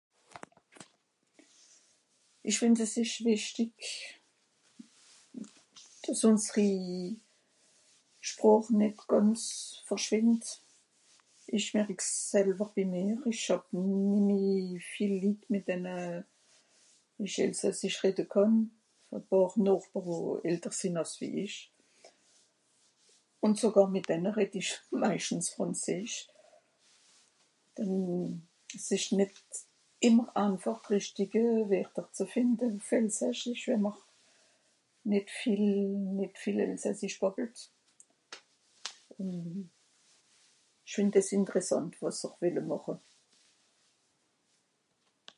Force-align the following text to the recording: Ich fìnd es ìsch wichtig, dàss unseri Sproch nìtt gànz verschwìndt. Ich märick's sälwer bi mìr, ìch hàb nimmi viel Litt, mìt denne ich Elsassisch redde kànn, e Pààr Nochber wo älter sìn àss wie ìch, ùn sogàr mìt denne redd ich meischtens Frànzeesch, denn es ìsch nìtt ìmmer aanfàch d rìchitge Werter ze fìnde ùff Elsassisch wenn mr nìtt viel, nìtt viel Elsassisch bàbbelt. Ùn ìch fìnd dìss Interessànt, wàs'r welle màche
Ich 2.49 2.55
fìnd 2.59 2.77
es 2.85 2.93
ìsch 3.01 3.17
wichtig, 3.33 3.73
dàss 6.03 6.23
unseri 6.29 6.69
Sproch 8.29 8.69
nìtt 8.79 8.99
gànz 9.11 9.41
verschwìndt. 9.87 10.45
Ich 11.57 11.67
märick's 11.75 12.07
sälwer 12.29 12.69
bi 12.75 12.83
mìr, 12.93 13.17
ìch 13.31 13.45
hàb 13.49 13.63
nimmi 13.73 14.81
viel 14.91 15.13
Litt, 15.21 15.41
mìt 15.51 15.65
denne 15.69 15.95
ich 17.25 17.35
Elsassisch 17.45 17.99
redde 18.03 18.25
kànn, 18.33 18.55
e 19.15 19.17
Pààr 19.29 19.53
Nochber 19.65 20.03
wo 20.07 20.17
älter 20.49 20.73
sìn 20.79 21.01
àss 21.01 21.13
wie 21.19 21.31
ìch, 21.45 21.57
ùn 23.45 23.53
sogàr 23.61 23.89
mìt 23.93 24.07
denne 24.09 24.29
redd 24.37 24.55
ich 24.61 24.71
meischtens 25.01 25.47
Frànzeesch, 25.53 26.17
denn 27.77 27.93
es 28.77 28.87
ìsch 28.95 29.09
nìtt 29.17 29.37
ìmmer 30.07 30.29
aanfàch 30.41 30.81
d 30.85 30.87
rìchitge 30.93 31.45
Werter 31.73 32.07
ze 32.17 32.25
fìnde 32.33 32.63
ùff 32.77 32.87
Elsassisch 33.01 33.65
wenn 33.67 33.83
mr 33.87 33.99
nìtt 35.11 35.29
viel, 35.41 35.65
nìtt 36.19 36.35
viel 36.41 36.59
Elsassisch 36.65 37.19
bàbbelt. 37.21 37.57
Ùn 39.21 39.69
ìch 40.87 40.95
fìnd 40.97 41.11
dìss 41.13 41.31
Interessànt, 41.37 41.93
wàs'r 42.01 42.31
welle 42.41 42.61
màche 42.69 42.95